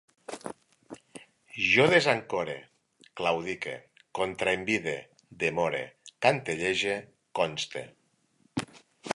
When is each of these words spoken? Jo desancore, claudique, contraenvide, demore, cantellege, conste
Jo 1.65 1.83
desancore, 1.91 2.55
claudique, 3.21 3.75
contraenvide, 4.21 4.97
demore, 5.45 5.85
cantellege, 6.27 6.97
conste 7.43 7.89